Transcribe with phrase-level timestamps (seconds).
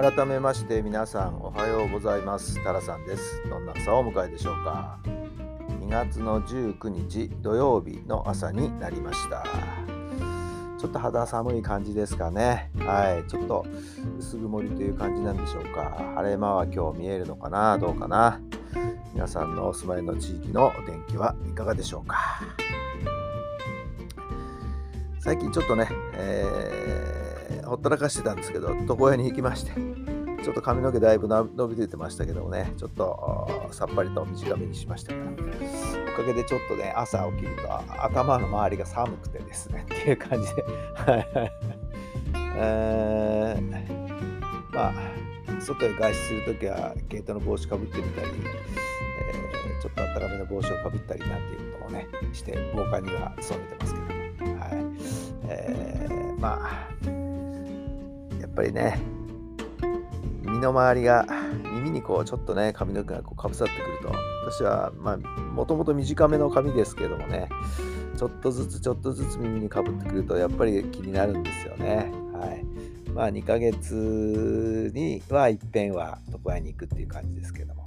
[0.00, 2.62] 改めまして皆さんおはようございます。
[2.62, 3.42] タラさんです。
[3.48, 5.00] どんな朝をお迎えでしょうか。
[5.04, 9.44] 2月の19日土曜日の朝になりました。
[10.78, 12.70] ちょっと肌寒い感じですかね。
[12.78, 13.28] はい。
[13.28, 13.66] ちょっと
[14.20, 16.00] 薄曇りという感じなんでしょうか。
[16.14, 17.76] 晴れ間は今日見えるのかな？
[17.76, 18.40] どうかな？
[19.14, 22.40] 皆さんのお住まいの地域のお天気はいかがでしょうか。
[25.18, 27.07] 最近ちょっとね、えー
[27.64, 29.72] ほったらかしてたんですけど、床屋に行きまして、
[30.42, 37.62] ちょっと髪の毛だいぶ伸びててましたけどもね、ちょっとさっぱりと短めにしましたから、おかげでちょっとね、朝起きると
[38.02, 40.64] 頭の周りが寒くてですね、っていう感じで、
[42.56, 44.92] えー、まあ、
[45.60, 54.70] 外へ外出するときは、毛糸の帽子かぶってみたり、えー、ちょっと暖かめの帽子をかぶったりなんていうこともね、して、防寒には努めてますけども、はい。
[55.50, 57.17] えー、まあ、
[58.58, 58.98] ぱりね
[60.42, 61.26] 身の回りが
[61.74, 64.12] 耳にこうちょっとね髪の毛がこうかぶさってくると。
[64.50, 67.50] 私はまあもともと短めの髪ですけどもね
[68.16, 72.10] ちょっとずつちょっとずつ耳にかぶってくるとやっぱり気になるんですよね。
[72.32, 72.64] はい。
[73.12, 77.86] まあ2ヶ月にはいっぺんは床屋に行くっていう感じですけども。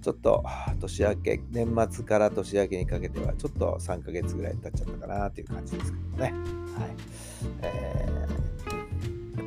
[0.00, 0.42] ちょっと
[0.80, 6.22] 年明け年末から年明けにかけてはちょっと3ヶ月ぐらい経っちゃったかなっていう感じですけどもね。
[6.22, 6.32] はい、
[7.62, 8.17] えー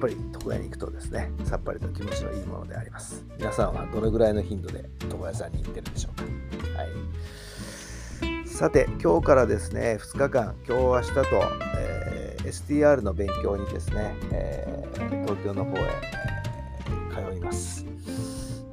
[0.01, 3.23] ぱり床屋に行くとですねさっぱりと気持ちのいいものであります。
[3.37, 6.23] 皆さんはどのぐらいの頻度で床屋さんに行ってるでしょうか。
[6.79, 8.47] はい。
[8.47, 11.23] さて今日からですね2日間今日明日と、
[11.77, 17.85] えー、STR の勉強にですね、えー、東京の方へ、えー、通います。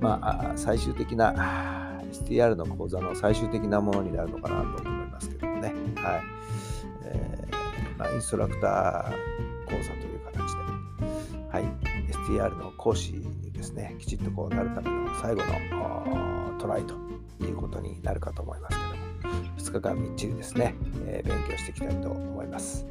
[0.01, 5.75] まあ最終的な STR の講座の最終的なものになるのかなと思いますけどもね。
[5.97, 6.23] はい、
[7.05, 9.11] えーまあ、インストラクター
[9.67, 10.08] 講座と、
[12.29, 16.95] STR の講師にですね、きちっとこうなるための最後のトライと
[17.41, 18.77] いうことになるかと思います
[19.23, 20.75] けども、2日間みっちりですね、
[21.07, 22.87] えー、勉強していきたいと思います。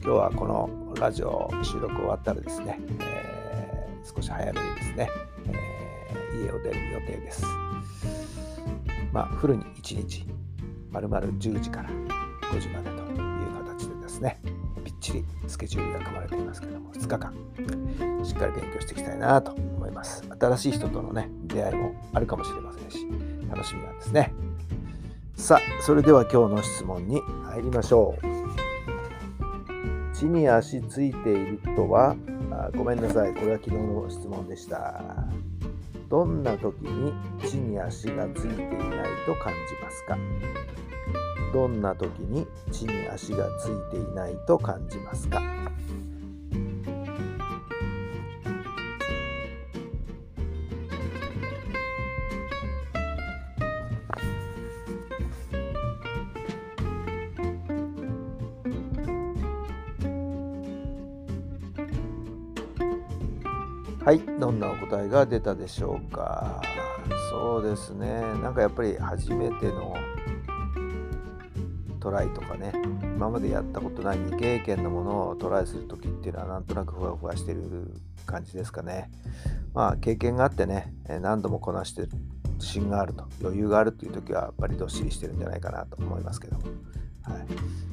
[0.00, 5.10] 今日はこのラジオ収録終わったらですね、えー、少し早めにですね、
[5.48, 7.44] えー、家を出る予定です。
[9.12, 10.24] まあ、フルに1日、
[10.92, 11.90] 丸々10時から
[12.52, 13.27] 5時までと
[14.18, 14.40] ですね、
[15.00, 17.32] ちりスケジュールが組まれていますけども2日間
[18.24, 20.24] しっかり勉強していきたいなと思います。
[20.38, 23.06] 新しい人とのね出会いもあるかもしれませんし
[23.48, 24.32] 楽しみなんですね。
[25.36, 28.26] さあそれでは今日の質問に入りましょう。
[30.14, 32.16] 地に足ついているとは
[32.50, 33.34] あごめんなさい。
[33.34, 35.00] これは昨日の質問でした。
[36.08, 37.12] どんな時に
[37.48, 38.68] 地に足がついていない
[39.26, 40.18] と感じますか？
[41.52, 45.42] どんな時に地に足がついていないと感じますか？
[64.04, 66.62] はい、どんなお答えが出たでしょうか？
[67.30, 69.94] そうですね、なんかやっぱり初めての
[71.98, 72.72] トライとかね
[73.16, 77.92] 今までやったことない未経験のものをトライする時っていうのはなんとなくふわふわしてる
[78.26, 79.10] 感じですかね。
[79.74, 82.08] まあ経験があってね何度もこなしてる
[82.54, 86.66] 自信があると余裕があるっていう時はやっぱりどっしりしてるんじゃないかなと思いますけど、はい。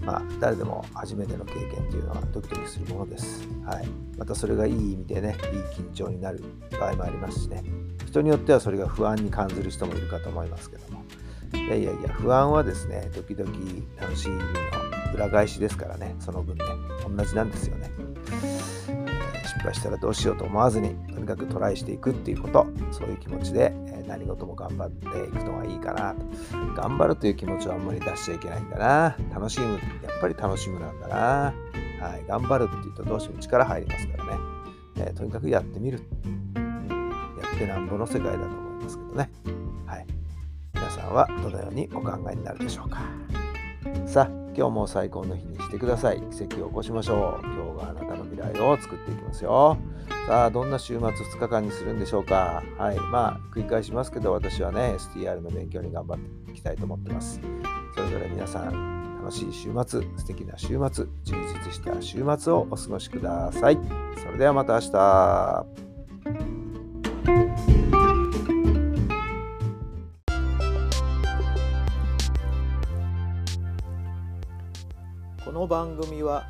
[0.05, 3.87] まあ、誰でも初めての経験というのはドキドキするものです、はい、
[4.17, 6.43] またそれがいい意味でねいい緊張になる
[6.79, 7.63] 場合もありますしね。
[8.05, 11.03] 人によってはそれが不安に感じる人もいるかと思いますけども。
[11.53, 13.49] いやいやいや、不安はですね、時々
[13.99, 14.43] 楽しみの
[15.13, 16.63] 裏返しですからね、その分ね、
[17.17, 17.89] 同じなんですよね。
[19.65, 23.73] 失敗したらどうしようと思わずに、とにかくトライしていくっていうこと、そういう気持ちで
[24.07, 26.25] 何事も頑張っていくのがいいかなと。
[26.75, 29.15] 頑張るという気持ちはあんまり出しちゃいけないんだな。
[29.33, 29.79] 楽しむ、やっ
[30.21, 31.53] ぱり楽しむなんだな。
[32.01, 34.39] はい、頑張るっていうとどうしても力入りますからね。
[34.97, 35.99] えー、とにかくやってみる。
[36.55, 39.31] やってなんぼの世界だと思いますけどね。
[39.85, 40.05] はい
[40.73, 40.89] 皆。
[40.89, 43.01] さんはどのようにお考えになるでしょうか。
[44.05, 49.77] さあ今日も最高の日にしてください奇跡を起こしましょう今日があなた未来を作っていきますよ。
[50.27, 52.63] さあどんな週末2日間にするんでしょうか。
[52.77, 52.99] はい。
[52.99, 57.39] まあ繰り返しますけど私はね STR の勉強に頑張っていきたいと思ってます。
[57.95, 61.35] それぞれ皆さん楽しい週末素敵な週末充
[61.65, 63.79] 実した週末をお過ごしください。
[64.23, 65.65] それではまた明日。
[75.45, 76.49] この番組は